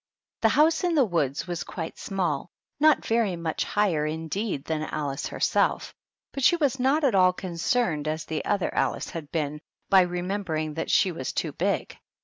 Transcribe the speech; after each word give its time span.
The 0.41 0.49
house 0.49 0.83
in 0.83 0.95
the 0.95 1.05
woods 1.05 1.45
was 1.45 1.63
quite 1.63 1.99
small, 1.99 2.49
not 2.79 3.05
very 3.05 3.35
much 3.35 3.63
higher, 3.65 4.03
indeed, 4.03 4.65
than 4.65 4.81
Alice 4.81 5.27
herself; 5.27 5.93
but 6.33 6.43
she 6.43 6.55
was 6.55 6.79
not 6.79 7.03
at 7.03 7.13
all 7.13 7.33
concerned, 7.33 8.07
as 8.07 8.25
the 8.25 8.43
other 8.43 8.73
Alice 8.73 9.11
had 9.11 9.31
been, 9.31 9.61
by 9.91 10.01
re 10.01 10.21
membering 10.21 10.73
that 10.73 10.89
she 10.89 11.11
was 11.11 11.31
too 11.33 11.51
big. 11.51 11.95